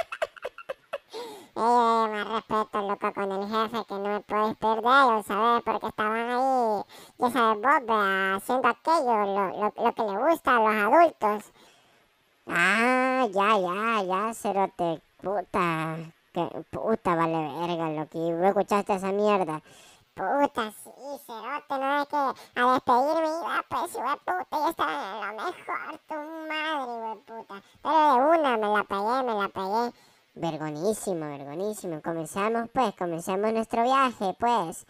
Eh, 1.55 1.61
más 1.61 2.27
respeto, 2.29 2.81
loco, 2.87 3.13
con 3.13 3.31
el 3.33 3.49
jefe, 3.49 3.85
que 3.85 3.93
no 3.95 4.09
me 4.13 4.19
puedes 4.21 4.55
perder, 4.55 5.23
¿sabes? 5.23 5.63
Porque 5.65 5.87
estaban 5.87 6.29
ahí, 6.29 6.83
ya 7.17 7.29
sabes 7.31 7.85
vos, 7.85 8.37
haciendo 8.37 8.67
aquello, 8.69 9.25
lo, 9.25 9.49
lo, 9.49 9.73
lo 9.75 9.93
que 9.93 10.03
le 10.03 10.29
gusta 10.29 10.55
a 10.55 10.59
los 10.59 10.93
adultos. 10.93 11.51
Ah, 12.47 13.27
ya, 13.33 13.59
ya, 13.59 14.03
ya, 14.03 14.33
cerote, 14.33 15.01
puta, 15.21 15.97
que 16.33 16.65
puta, 16.71 17.15
vale 17.15 17.37
verga, 17.67 18.07
y 18.13 18.33
vos 18.33 18.43
escuchaste 18.47 18.93
esa 18.95 19.11
mierda. 19.11 19.61
Puta, 20.13 20.71
sí, 20.83 20.91
cerote, 21.25 21.77
no 21.79 22.01
es 22.01 22.07
que 22.09 22.17
a 22.17 22.73
despedirme 22.73 23.27
iba, 23.27 23.65
pues, 23.69 23.93
güey, 23.93 24.17
puta, 24.17 24.47
yo 24.51 24.69
estaba 24.69 25.29
en 25.29 25.37
lo 25.37 25.43
mejor, 25.43 25.99
tu 26.07 26.15
madre, 26.49 27.21
puta. 27.25 27.63
Pero 27.81 28.13
de 28.13 28.39
una 28.39 28.57
me 28.57 28.67
la 28.67 28.83
pegué, 28.83 29.23
me 29.23 29.41
la 29.41 29.49
pegué. 29.49 29.93
Vergonísimo, 30.35 31.25
vergonísimo. 31.25 32.01
Comenzamos, 32.01 32.69
pues, 32.73 32.93
comenzamos 32.95 33.53
nuestro 33.53 33.83
viaje, 33.83 34.35
pues. 34.39 34.85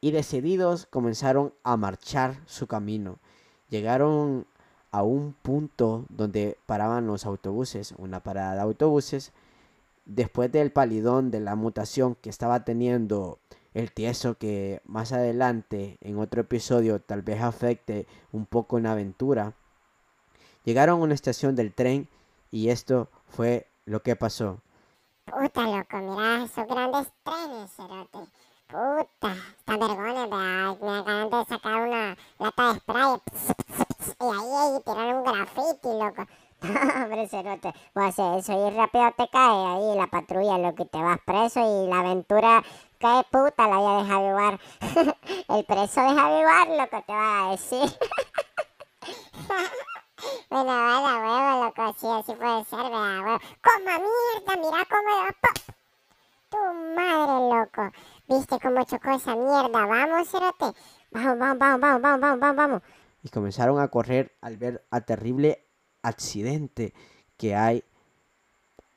y 0.00 0.10
decididos 0.10 0.86
comenzaron 0.86 1.54
a 1.62 1.76
marchar 1.76 2.36
su 2.46 2.66
camino. 2.66 3.18
Llegaron 3.68 4.46
a 4.90 5.02
un 5.02 5.32
punto 5.42 6.04
donde 6.08 6.58
paraban 6.66 7.06
los 7.06 7.24
autobuses, 7.24 7.94
una 7.98 8.20
parada 8.20 8.54
de 8.56 8.60
autobuses. 8.62 9.32
Después 10.04 10.50
del 10.50 10.72
palidón 10.72 11.30
de 11.30 11.40
la 11.40 11.54
mutación 11.54 12.16
que 12.16 12.30
estaba 12.30 12.64
teniendo 12.64 13.38
el 13.74 13.92
tieso, 13.92 14.36
que 14.36 14.80
más 14.84 15.12
adelante 15.12 15.98
en 16.00 16.18
otro 16.18 16.40
episodio 16.40 17.00
tal 17.00 17.22
vez 17.22 17.40
afecte 17.40 18.06
un 18.32 18.46
poco 18.46 18.78
en 18.78 18.84
la 18.84 18.92
aventura, 18.92 19.54
llegaron 20.64 21.00
a 21.00 21.04
una 21.04 21.14
estación 21.14 21.54
del 21.54 21.72
tren 21.72 22.08
y 22.50 22.68
esto 22.68 23.08
fue 23.28 23.66
lo 23.84 24.02
que 24.02 24.16
pasó. 24.16 24.60
Puta, 25.24 25.62
loco, 25.62 25.96
mira 25.98 26.44
esos 26.44 26.66
grandes 26.66 27.12
trenes, 27.22 27.70
cerote. 27.70 28.18
Puta, 28.68 29.36
están 29.58 29.80
vergones, 29.80 30.30
vea. 30.30 30.76
Me 30.80 30.98
acaban 30.98 31.30
de 31.30 31.44
sacar 31.44 31.88
una 31.88 32.16
lata 32.38 32.72
de 32.72 32.80
spray. 32.80 33.20
Y 34.20 34.24
ahí, 34.24 34.52
ahí 34.54 34.82
tiraron 34.84 35.16
un 35.16 35.24
graffiti, 35.24 35.88
loco. 35.88 36.26
Hombre, 37.02 37.28
cerote. 37.28 37.72
Vos 37.94 38.04
haces 38.04 38.48
eso 38.48 38.68
y 38.68 38.70
rápido 38.70 39.12
te 39.16 39.28
cae 39.28 39.66
ahí 39.66 39.96
la 39.96 40.06
patrulla, 40.06 40.58
loco, 40.58 40.84
y 40.84 40.86
te 40.86 40.98
vas 40.98 41.18
preso 41.24 41.60
y 41.60 41.88
la 41.88 42.00
aventura 42.00 42.62
cae 42.98 43.24
puta 43.24 43.68
la 43.68 43.78
vida 43.78 44.02
de 44.02 44.08
Javier. 44.08 44.60
El 45.48 45.64
preso 45.64 46.00
de 46.02 46.20
Javier, 46.20 46.78
loco, 46.78 47.04
te 47.06 47.12
va 47.12 47.46
a 47.46 47.50
decir. 47.50 47.90
Bueno, 50.50 50.66
vale, 50.66 51.26
huevo, 51.26 51.64
loco, 51.64 51.96
sí, 51.98 52.06
así 52.06 52.32
puede 52.34 52.64
ser, 52.64 52.78
vea, 52.78 53.22
huevo. 53.22 53.40
¡Coma 53.60 53.98
mierda! 53.98 54.56
Mira 54.56 54.86
cómo. 54.88 55.26
¡pop! 55.40 55.76
Tu 56.48 56.58
madre, 56.94 57.58
loco. 57.58 57.90
¿Viste 58.28 58.60
cómo 58.60 58.84
chocó 58.84 59.10
esa 59.16 59.34
mierda? 59.34 59.84
Vamos, 59.84 60.28
cerote. 60.28 60.78
Vamos, 61.10 61.38
vamos, 61.38 61.58
vamos, 61.58 61.80
vamos, 61.80 62.20
vamos, 62.20 62.38
vamos, 62.38 62.56
vamos, 62.56 62.82
y 63.22 63.28
comenzaron 63.28 63.80
a 63.80 63.88
correr 63.88 64.36
al 64.40 64.56
ver 64.56 64.84
al 64.90 65.04
terrible 65.04 65.64
accidente 66.02 66.92
que 67.36 67.54
hay 67.54 67.84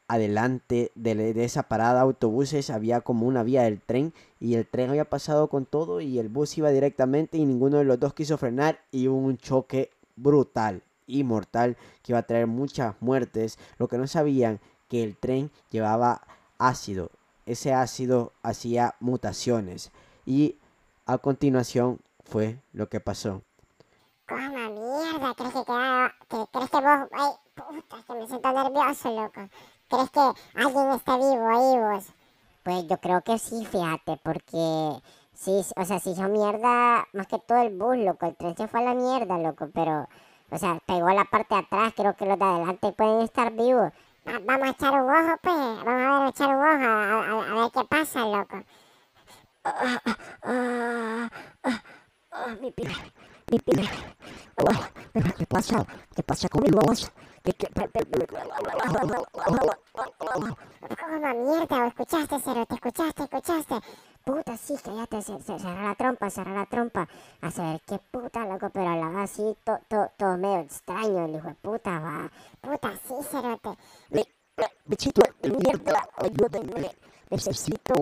adelante 0.08 0.92
de, 0.96 1.44
esa 1.44 1.64
parada 1.64 2.02
autobuses 2.02 2.70
había 2.70 3.02
como 3.02 3.26
una 3.26 3.44
vía 3.44 3.64
del 3.64 3.82
tren 3.82 4.14
y 4.40 4.56
el 4.56 4.68
tren 4.68 4.90
había 4.90 5.10
pasado 5.10 5.48
con 5.48 5.66
todo 5.66 6.00
y 6.00 6.20
el 6.20 6.30
bus 6.30 6.58
iba 6.58 6.70
directamente 6.70 7.38
y 7.38 7.46
ninguno 7.46 7.78
de 7.78 7.86
los 7.86 8.00
dos 8.00 8.14
quiso 8.14 8.38
frenar 8.38 8.80
y 8.92 9.08
hubo 9.08 9.18
un 9.18 9.38
choque 9.38 9.90
brutal 10.16 10.84
y 11.08 11.24
mortal 11.24 11.78
que 12.02 12.12
iba 12.12 12.20
a 12.20 12.28
traer 12.28 12.48
muchas 12.48 12.96
muertes. 13.00 13.58
Lo 13.78 13.88
que 13.88 13.98
no 13.98 14.08
sabían 14.08 14.60
que 14.90 15.04
el 15.04 15.18
tren 15.18 15.52
llevaba 15.72 16.22
ácido. 16.58 17.10
Ese 17.46 17.74
ácido 17.74 18.34
hacía 18.42 18.96
mutaciones. 19.00 19.92
Y 20.26 20.58
a 21.06 21.18
continuación 21.20 22.00
fue 22.24 22.60
lo 22.74 22.90
que 22.90 23.00
pasó. 23.00 23.44
Coma 24.28 24.70
mierda. 24.70 25.36
¿Crees 25.36 25.54
que 25.54 25.66
queda, 25.66 26.15
que, 26.28 26.38
crees 26.52 26.70
que 26.70 26.78
vos, 26.78 27.10
ay, 27.14 27.32
puta, 27.56 28.04
que 28.08 28.14
me 28.14 28.28
siento 28.28 28.52
nervioso, 28.52 29.10
loco? 29.12 29.42
¿Crees 29.88 30.10
que 30.10 30.20
alguien 30.56 30.92
está 30.92 31.18
vivo 31.18 31.48
ahí, 31.48 31.80
vos? 31.80 32.06
Pues 32.64 32.88
yo 32.88 32.98
creo 33.00 33.22
que 33.22 33.38
sí, 33.38 33.66
fíjate, 33.66 34.18
porque 34.24 35.00
sí, 35.34 35.62
o 35.76 35.86
sea, 35.86 36.00
si 36.00 36.12
hizo 36.12 36.24
mierda, 36.30 37.06
más 37.14 37.28
que 37.28 37.38
todo 37.40 37.60
el 37.62 37.78
bus, 37.78 37.98
loco, 37.98 38.26
el 38.26 38.36
tren 38.36 38.58
se 38.58 38.68
fue 38.68 38.80
a 38.82 38.84
la 38.84 38.94
mierda, 38.96 39.38
loco, 39.38 39.70
pero, 39.74 40.08
o 40.50 40.58
sea, 40.58 40.80
pegó 40.86 41.10
la 41.10 41.26
parte 41.26 41.54
de 41.54 41.62
atrás, 41.62 41.94
creo 41.96 42.16
que 42.16 42.26
los 42.26 42.40
de 42.40 42.46
adelante 42.46 42.92
pueden 42.94 43.22
estar 43.22 43.52
vivos. 43.54 43.92
Va- 44.28 44.40
vamos 44.44 44.68
a 44.68 44.72
echar 44.72 44.94
un 44.94 45.10
ojo, 45.10 45.38
pues, 45.44 45.56
vamos 45.56 45.88
a 45.88 46.20
ver, 46.22 46.30
echar 46.30 46.50
un 46.50 46.64
ojo, 46.64 46.86
a, 46.86 47.04
a- 47.04 47.52
a 47.52 47.62
ver 47.62 47.72
qué 47.72 47.84
pasa, 47.88 48.20
loco. 48.26 48.64
mi 52.62 52.72
pie, 52.72 52.88
mi 52.88 53.02
pie. 53.12 53.35
¿Qué 53.48 55.46
pasa? 55.48 55.86
¿Qué 56.16 56.24
pasa 56.24 56.50
con 56.50 56.64
mi 56.64 56.72
voz? 56.72 57.12
¿Qué, 57.44 57.54
qué, 57.54 57.68
Coma 61.00 61.34
mierda, 61.34 61.84
¿o 61.84 61.88
escuchaste, 61.88 62.38
Cero? 62.44 62.66
¿Te 62.68 62.76
escuchaste, 62.76 63.24
escuchaste? 63.24 63.76
Puta, 64.24 64.58
sí, 64.58 64.76
cállate, 64.84 65.22
se, 65.22 65.40
se, 65.40 65.60
cerra 65.60 65.84
la 65.84 65.96
trompa, 65.96 66.30
cerra 66.32 66.54
la 66.54 66.66
trompa. 66.66 67.08
A 67.42 67.52
saber 67.52 67.82
qué 67.86 68.00
puta, 68.12 68.46
loco, 68.46 68.72
pero 68.72 68.90
hablaba 68.90 69.24
así, 69.24 69.56
todo 69.64 69.80
to, 69.88 70.12
todo 70.18 70.38
medio 70.38 70.62
extraño, 70.62 71.26
el 71.26 71.36
hijo 71.36 71.48
de 71.48 71.56
puta, 71.56 72.00
va. 72.00 72.32
Puta, 72.62 72.94
sí, 73.08 73.14
Cerote. 73.30 73.78
Bichito 74.86 75.22
mierda, 75.44 76.10
ayúdenme. 76.18 76.92
Necesito 77.30 77.94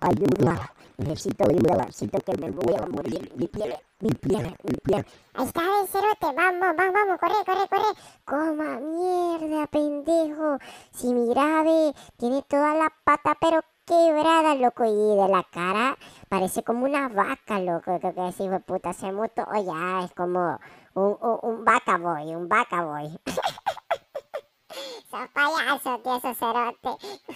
ayuda. 0.00 0.72
Necesito 0.98 1.44
ayuda. 1.48 1.84
Necesito 1.86 2.18
que 2.20 2.36
me 2.38 2.50
voy 2.50 2.74
a 2.74 2.86
morir. 2.86 3.32
Mi 3.36 3.46
piel, 3.46 3.74
mi 4.00 4.10
piel, 4.10 4.56
mi 4.64 4.74
piel. 4.84 5.06
Ahí 5.34 5.46
está 5.46 5.60
el 5.80 5.88
Cerote, 5.88 6.36
vamos, 6.36 6.76
vamos, 6.76 6.94
vamos, 6.94 7.18
corre, 7.18 7.44
corre, 7.46 7.68
corre. 7.68 7.94
Coma 8.24 8.78
mierda, 8.80 9.66
pendejo. 9.68 10.58
Si 10.92 11.12
mira, 11.14 11.62
ve, 11.62 11.94
tiene 12.16 12.42
toda 12.42 12.74
la 12.74 12.92
pata, 13.04 13.36
pero 13.40 13.60
quebrada, 13.86 14.54
loco, 14.54 14.84
y 14.84 15.16
de 15.16 15.28
la 15.28 15.44
cara 15.50 15.96
parece 16.28 16.62
como 16.62 16.84
una 16.84 17.08
vaca, 17.08 17.58
loco. 17.60 17.98
Que 18.00 18.28
ese 18.28 18.44
hijo 18.44 18.60
puta 18.60 18.92
se 18.92 19.12
mutó, 19.12 19.42
o 19.42 19.54
ya, 19.54 20.04
es 20.04 20.12
como 20.14 20.58
un, 20.94 21.16
un, 21.20 21.38
un 21.42 21.64
vaca 21.64 21.98
boy, 21.98 22.34
un 22.34 22.48
vaca 22.48 22.84
boy. 22.84 23.18
Payaso, 25.12 25.98
tío, 25.98 26.20
sos 26.20 26.38
cerote. 26.38 26.88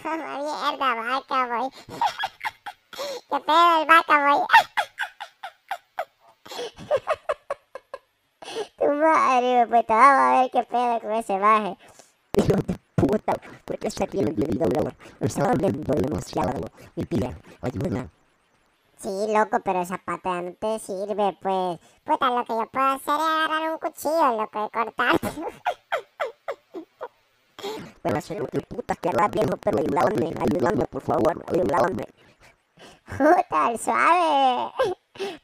Coma 0.03 0.39
mierda, 0.39 0.95
vaca 0.95 1.47
boy. 1.47 1.69
¿Qué 3.29 3.41
pedo 3.41 3.81
el 3.83 3.87
vaca 3.87 4.17
boy? 4.25 4.47
Tu 8.79 8.87
madre, 8.87 9.67
pues 9.69 9.85
vamos 9.87 10.21
a 10.21 10.41
ver 10.41 10.51
qué 10.51 10.63
pedo 10.63 11.01
con 11.01 11.13
ese 11.13 11.39
baje. 11.39 11.77
Hijo 12.37 12.55
de 12.67 12.79
puta, 12.95 13.35
¿por 13.67 13.79
qué 13.79 13.91
se 13.91 14.07
tiene 14.07 14.33
mi 14.33 14.47
vida 14.47 14.65
ahora? 14.65 14.95
Estaba 15.21 15.51
hablando 15.51 15.93
demasiado. 15.95 16.71
Mi 16.95 17.05
piel, 17.05 17.37
ayuda. 17.61 18.09
Sí, 18.97 19.27
loco, 19.29 19.61
pero 19.61 19.83
esa 19.83 19.99
pata 19.99 20.41
no 20.41 20.55
te 20.55 20.79
sirve, 20.79 21.37
pues. 21.43 21.79
Puta, 22.05 22.31
lo 22.31 22.43
que 22.47 22.55
yo 22.55 22.67
puedo 22.73 22.87
hacer 22.87 23.15
es 23.15 23.21
agarrar 23.21 23.71
un 23.71 23.79
cuchillo, 23.79 24.33
loco, 24.41 24.65
y 24.65 24.71
cortarte. 24.71 25.29
Pero 28.03 28.19
hacer 28.19 28.39
lo 28.39 28.47
que 28.47 28.61
puta 28.61 28.95
que 28.97 29.11
la 29.13 29.29
viejo, 29.29 29.57
pero 29.57 29.79
ayúdame, 29.79 30.35
ayúdame, 30.41 30.87
por 30.87 31.03
favor, 31.03 31.45
ayúdame. 31.49 32.07
Puta, 33.07 33.67
al 33.67 33.79
suave. 33.79 34.73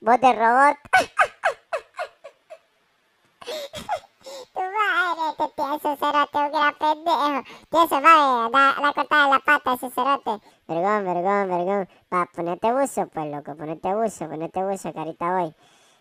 Voz 0.00 0.20
de 0.20 0.32
robot. 0.32 0.76
Tu 4.54 4.60
madre, 4.60 5.22
este 5.30 5.48
tieso 5.56 5.96
cerote, 5.96 6.38
un 6.38 6.52
gran 6.52 6.74
pendejo. 6.74 7.42
Tieso, 7.70 8.00
va, 8.00 8.50
da 8.52 8.80
la 8.80 8.92
cortada 8.92 9.24
de 9.24 9.30
la 9.32 9.38
pata 9.40 9.70
a 9.70 9.74
ese 9.74 9.90
cerote. 9.90 10.40
Vergón, 10.68 11.04
vergón, 11.04 11.48
vergón. 11.48 11.88
Pa, 12.08 12.28
ponete 12.34 12.72
buzo, 12.72 13.06
pues, 13.08 13.26
loco. 13.32 13.56
Ponete 13.56 13.94
buzo, 13.94 14.28
ponete 14.28 14.62
buzo, 14.62 14.92
carita 14.92 15.32
voy. 15.32 15.54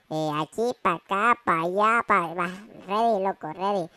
Eh, 0.09 0.31
aquí, 0.41 0.75
pa' 0.81 0.95
acá, 0.95 1.39
pa' 1.45 1.61
allá, 1.61 2.03
pa' 2.05 2.33
va. 2.33 2.49
Ready, 2.87 3.23
loco, 3.23 3.53
ready. 3.53 3.89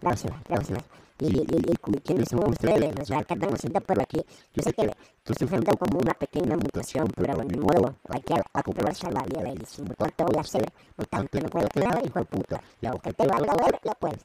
Próxima, 0.00 0.40
próxima. 0.44 0.78
Y, 1.18 1.26
y, 1.26 1.40
y, 1.40 1.96
y 1.96 2.00
quienes 2.00 2.28
somos 2.28 2.50
ustedes, 2.50 2.94
nos 2.96 3.10
va 3.10 3.18
a 3.18 3.24
quedar 3.24 3.58
siento 3.58 3.80
por 3.80 4.00
aquí. 4.00 4.24
Yo 4.54 4.62
sé 4.62 4.72
que 4.72 4.90
tú 5.22 5.32
enfrentó 5.40 5.76
como 5.76 5.98
una 5.98 6.14
pequeña 6.14 6.56
mutación, 6.56 7.08
pero 7.14 7.34
bueno, 7.36 7.50
nuevo, 7.56 7.94
hay 8.08 8.20
que 8.22 8.34
ocuparse 8.54 9.10
la 9.10 9.22
vida 9.22 9.52
y 9.52 9.64
si 9.66 9.82
me 9.82 9.94
te 9.94 10.24
voy 10.24 10.36
a 10.36 10.40
hacer, 10.40 10.72
mutante, 10.96 11.40
no 11.40 11.48
puedo 11.48 11.68
quedar, 11.68 12.04
hijo 12.04 12.18
de 12.18 12.24
puta. 12.24 12.60
Lo 12.80 12.98
que 12.98 13.12
te 13.12 13.26
valga 13.26 13.54
ver, 13.54 13.80
lo 13.82 13.92
puedes. 13.94 14.24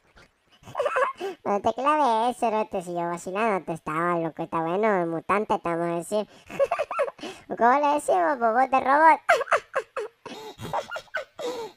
No 1.44 1.60
te 1.62 1.74
clave 1.74 2.30
eso, 2.30 2.40
cerote, 2.42 2.82
si 2.84 2.94
yo 2.94 3.00
vacilando 3.00 3.66
te 3.66 3.74
estaba, 3.74 4.20
lo 4.20 4.34
que 4.34 4.44
está 4.44 4.60
bueno, 4.60 5.02
el 5.02 5.08
mutante, 5.08 5.58
te 5.58 5.70
vamos 5.70 5.88
a 5.88 5.96
decir. 5.96 6.28
¿Cómo 7.58 7.80
le 7.80 7.94
decimos, 7.96 8.38
bobot 8.40 8.70
de 8.70 8.80
robot? 8.80 9.20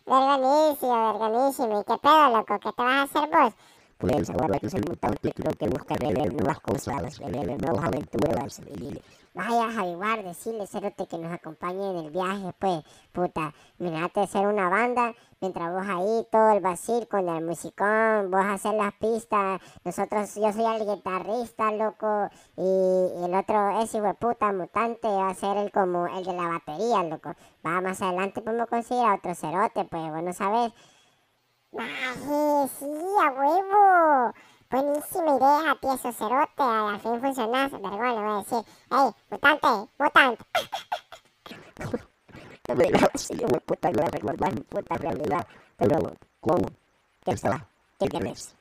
Verganísimo, 0.07 1.13
verganísimo. 1.13 1.81
¿Y 1.81 1.85
qué 1.85 1.99
pedo, 1.99 2.31
loco? 2.31 2.59
¿Qué 2.59 2.73
te 2.73 2.83
vas 2.83 2.95
a 2.95 3.03
hacer 3.03 3.31
vos? 3.31 3.55
Pues 4.01 4.31
ahora 4.31 4.59
que 4.59 4.71
soy 4.71 4.81
mutante, 4.81 5.31
creo 5.31 5.53
que 5.53 5.69
busca 5.69 5.95
nuevas 5.97 6.61
cosas, 6.61 7.21
nuevas 7.21 7.85
aventuras. 7.85 8.63
Vaya, 9.35 9.71
Javier, 9.71 10.25
decirle, 10.25 10.67
cerote, 10.67 11.07
que 11.07 11.19
nos 11.19 11.31
acompañe 11.31 11.91
en 11.91 12.07
el 12.07 12.11
viaje, 12.11 12.53
pues, 12.59 12.83
puta. 13.13 13.53
Mirate 13.79 14.27
ser 14.27 14.47
una 14.47 14.71
banda, 14.71 15.15
mientras 15.41 15.71
vos 15.71 15.87
ahí, 15.87 16.27
todo 16.33 16.51
el 16.53 16.61
vacil 16.61 17.07
con 17.09 17.29
el 17.29 17.45
musicón, 17.45 18.31
vos 18.31 18.41
hacer 18.45 18.73
las 18.73 18.95
pistas, 18.95 19.61
nosotros, 19.85 20.35
yo 20.35 20.51
soy 20.51 20.65
el 20.65 20.97
guitarrista, 20.97 21.71
loco, 21.71 22.31
y, 22.57 23.25
el 23.25 23.35
otro, 23.35 23.83
ese 23.83 23.99
hijo 23.99 24.15
puta 24.15 24.51
mutante, 24.53 25.09
va 25.09 25.29
a 25.29 25.35
ser 25.35 25.59
el 25.59 25.71
como 25.71 26.07
el 26.07 26.25
de 26.25 26.33
la 26.33 26.49
batería, 26.49 27.05
loco. 27.05 27.35
Va, 27.65 27.83
más 27.83 28.01
adelante 28.01 28.41
podemos 28.41 28.67
conseguir 28.67 29.05
a 29.05 29.17
otro 29.17 29.35
cerote, 29.35 29.85
pues, 29.85 30.11
bueno, 30.11 30.33
sabes. 30.33 30.73
Maje, 31.73 32.69
sí, 32.79 32.87
a 33.23 33.31
huevo. 33.31 34.35
Buenísima 34.71 35.37
idea, 35.37 35.77
tieso 35.81 36.13
cerote. 36.13 36.63
Al 36.63 37.01
fin 37.01 37.21
funcionás. 37.21 37.71
Vergón, 37.71 38.15
le 38.15 38.21
voy 38.21 38.33
a 38.33 38.37
decir. 38.39 38.65
Ey, 38.91 39.11
mutante, 39.31 39.69
mutante. 39.99 40.45
La 42.67 42.75
verdad, 42.75 43.11
sí, 43.15 43.37
yo 43.37 43.47
me 43.49 43.61
puta 43.61 43.91
no 43.91 44.03
recordar 44.07 44.53
mi 44.53 44.61
puta 44.63 44.97
realidad. 44.97 45.47
Pero, 45.77 46.13
¿cómo? 46.41 46.69
¿Qué 47.25 47.37
será? 47.37 47.67
¿Qué 47.99 48.09
querés? 48.09 48.55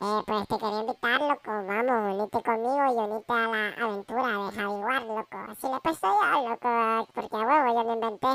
Eh, 0.00 0.22
pues 0.26 0.48
te 0.48 0.58
quería 0.58 0.80
invitar, 0.80 1.20
loco. 1.20 1.50
Vamos, 1.66 2.14
unite 2.14 2.42
conmigo 2.42 2.84
y 2.86 3.12
unite 3.12 3.32
a 3.32 3.46
la 3.46 3.68
aventura 3.74 4.26
de 4.26 4.52
Javier, 4.52 5.02
loco. 5.02 5.38
Así 5.50 5.68
le 5.68 5.80
pasó 5.80 6.20
yo, 6.20 6.48
loco. 6.48 7.08
Porque 7.14 7.36
a 7.36 7.40
huevo 7.40 7.74
yo 7.74 7.82
lo 7.84 7.94
inventé. 7.94 8.28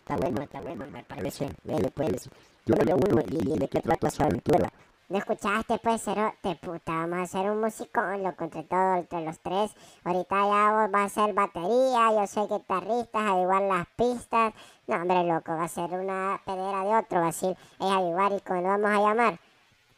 Está 0.00 0.16
bueno, 0.16 0.42
está 0.42 0.60
bueno, 0.60 0.86
me 0.88 1.02
parece. 1.04 1.50
Dale, 1.64 1.90
pues. 1.90 2.28
No 2.66 2.76
veo 2.76 2.96
uno 2.96 3.22
y 3.28 3.58
de 3.58 3.68
qué 3.68 3.80
trata 3.80 4.10
su 4.10 4.22
aventura. 4.22 4.70
¿No 5.08 5.18
escuchaste, 5.18 5.78
pues, 5.78 6.02
cerote? 6.02 6.54
Puta, 6.62 6.92
vamos 6.92 7.18
a 7.18 7.22
hacer 7.22 7.50
un 7.50 7.60
musicón, 7.60 8.22
loco, 8.22 8.44
entre 8.44 8.62
todos, 8.62 8.98
entre 8.98 9.24
los 9.24 9.38
tres. 9.40 9.74
Ahorita 10.04 10.36
ya 10.36 10.72
vos 10.72 10.90
vas 10.90 11.04
a 11.04 11.26
ser 11.26 11.34
batería, 11.34 12.12
yo 12.12 12.26
soy 12.26 12.46
guitarrista, 12.48 13.18
a 13.18 13.42
igual 13.42 13.68
las 13.68 13.86
pistas. 13.96 14.54
No, 14.86 14.96
hombre, 14.96 15.24
loco, 15.24 15.52
va 15.52 15.64
a 15.64 15.68
ser 15.68 15.90
una 15.90 16.40
pedera 16.46 16.84
de 16.84 16.96
otro, 16.96 17.20
va 17.20 17.28
a 17.28 17.32
ser, 17.32 17.50
es 17.50 17.86
igual 17.86 18.36
y 18.36 18.40
cómo 18.40 18.60
lo 18.62 18.68
vamos 18.68 18.90
a 18.90 19.00
llamar. 19.00 19.38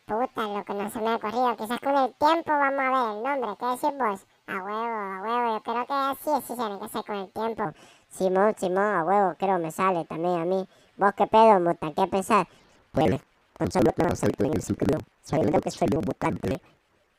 Puta, 0.07 0.43
loco, 0.49 0.75
no 0.75 0.91
se 0.91 1.01
me 1.01 1.11
ha 1.11 1.17
ocurrido. 1.17 1.57
Quizás 1.57 1.81
con 1.81 1.97
el 1.97 2.15
tiempo 2.15 2.51
vamos 2.51 2.81
a 2.81 2.91
ver 2.91 3.17
el 3.17 3.23
nombre. 3.23 3.57
¿Qué 3.61 3.67
decís 3.67 3.99
vos? 3.99 4.27
A 4.47 4.57
huevo, 4.65 4.97
a 4.97 5.23
huevo. 5.23 5.55
Yo 5.55 5.63
creo 5.63 5.87
que 5.87 5.93
así, 5.93 6.31
así 6.31 6.55
tiene 6.57 6.79
que 6.81 6.89
ser 6.89 7.05
con 7.05 7.17
el 7.17 7.31
tiempo. 7.31 7.73
Simón, 8.09 8.55
Simón, 8.59 8.95
a 8.97 9.05
huevo, 9.05 9.35
creo 9.39 9.59
me 9.59 9.71
sale 9.71 10.05
también 10.07 10.41
a 10.41 10.45
mí. 10.45 10.69
¿Vos 10.97 11.13
qué 11.17 11.27
pedo, 11.27 11.59
muta? 11.61 11.93
¿Qué 11.93 12.07
pensás? 12.07 12.47
Bueno, 12.93 13.19
con 13.59 13.71
solo 13.71 13.91
salto 14.15 14.45
en 14.45 14.55
el 14.55 14.63
ciclo, 14.63 14.99
sabiendo 15.23 15.61
que 15.61 15.71
soy 15.71 15.89
un 15.93 16.05
mutante, 16.05 16.61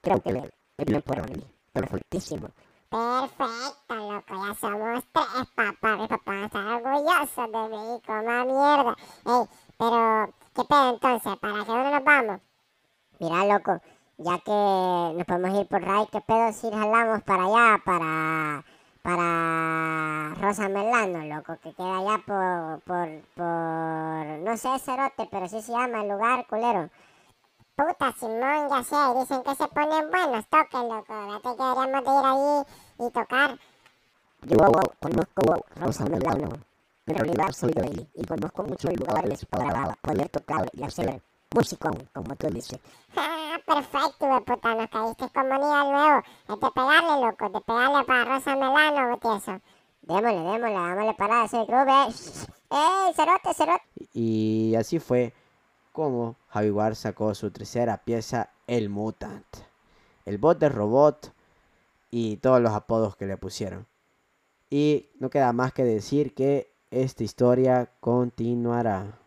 creo 0.02 0.22
que 0.22 0.32
le, 0.32 0.52
le 0.78 1.02
por 1.02 1.30
mí. 1.30 1.44
Perfectísimo. 1.74 2.48
Perfecto, 2.90 3.96
loco, 3.96 4.34
ya 4.46 4.54
somos 4.56 5.04
tres, 5.12 5.48
papá. 5.56 5.98
Mi 5.98 6.08
papá 6.08 6.46
está 6.46 6.78
orgulloso 6.78 7.48
de 7.48 7.68
mí, 7.70 8.02
coma 8.06 8.46
mierda. 8.46 8.96
Ey, 9.26 9.44
pero, 9.78 10.34
¿qué 10.54 10.64
pedo 10.64 10.90
entonces? 10.92 11.36
¿Para 11.36 11.66
qué 11.66 11.72
dónde 11.72 11.92
nos 11.92 12.04
vamos? 12.06 12.42
Mira, 13.20 13.46
loco, 13.46 13.82
ya 14.18 14.40
que 14.40 14.52
nos 15.18 15.26
podemos 15.26 15.60
ir 15.60 15.68
por 15.68 15.82
Ray, 15.82 16.08
¿qué 16.14 16.22
pedo 16.22 16.54
si 16.54 16.72
jalamos 16.72 17.24
para 17.24 17.44
allá, 17.44 17.82
para 17.84 18.64
para 19.06 20.34
Rosa 20.42 20.68
Melano, 20.68 21.24
loco, 21.26 21.56
que 21.62 21.72
queda 21.74 21.98
allá 21.98 22.18
por, 22.26 22.82
por, 22.82 23.08
por, 23.36 24.26
no 24.40 24.58
sé, 24.58 24.80
Cerote, 24.80 25.28
pero 25.30 25.48
sí 25.48 25.62
se 25.62 25.72
llama 25.72 26.02
el 26.02 26.10
lugar, 26.10 26.48
culero. 26.48 26.90
Puta, 27.76 28.12
Simón, 28.14 28.68
ya 28.68 28.84
sé, 28.84 28.96
dicen 29.20 29.44
que 29.44 29.54
se 29.54 29.68
ponen 29.68 30.10
buenos 30.10 30.48
toques, 30.48 30.82
loco. 30.82 31.14
Fíjate 31.14 31.56
que 31.56 31.64
deberíamos 31.64 32.04
de 32.04 32.12
ir 32.12 32.26
ahí 32.26 33.08
y 33.08 33.12
tocar. 33.12 33.60
Yo 34.42 34.58
conozco 35.00 35.66
Rosa 35.76 36.06
Melano, 36.06 36.50
en 37.06 37.16
realidad 37.16 37.52
soy 37.52 37.74
de 37.74 37.82
ahí, 37.84 38.10
y 38.16 38.26
conozco 38.26 38.64
muchos 38.64 38.92
lugares 38.96 39.46
para 39.46 39.96
poder 40.02 40.30
tocar 40.30 40.68
y 40.74 40.84
hacer 40.84 41.22
música, 41.54 41.92
como 42.12 42.36
tú 42.36 42.48
dices. 42.48 42.80
Perfecto, 43.66 44.28
de 44.28 44.42
puta, 44.42 44.76
nos 44.76 44.90
caíste 44.90 45.30
como 45.34 45.56
nivel 45.56 45.92
nuevo. 45.92 46.24
Es 46.48 46.60
de 46.60 46.72
pegarle, 46.72 47.26
loco, 47.26 47.50
de 47.50 47.62
pegarle 47.62 48.04
para 48.06 48.26
Rosa 48.26 48.56
Melano, 48.56 49.18
tieso. 49.18 49.60
Démosle, 50.04 50.36
démosle, 50.36 50.74
dámosle 50.74 51.14
para 51.16 51.46
ese 51.46 51.66
club, 51.66 51.88
eh. 51.88 52.14
¡Ey, 52.70 53.14
cerote, 53.16 53.54
cerote! 53.56 53.84
Y 54.14 54.76
así 54.76 55.00
fue 55.00 55.34
como 55.92 56.36
Javier 56.50 56.96
sacó 56.96 57.34
su 57.34 57.50
tercera 57.50 57.98
pieza, 57.98 58.50
El 58.68 58.90
Mutant. 58.90 59.46
El 60.26 60.38
bot 60.38 60.60
de 60.60 60.70
robot 60.70 61.34
y 62.12 62.38
todos 62.38 62.62
los 62.62 62.74
apodos 62.74 63.16
que 63.16 63.26
le 63.26 63.38
pusieron. 63.38 63.88
Y 64.70 65.10
no 65.20 65.30
queda 65.30 65.54
más 65.54 65.74
que 65.74 65.84
decir 65.84 66.36
que 66.36 66.72
esta 66.92 67.24
historia 67.24 67.92
continuará. 68.00 69.20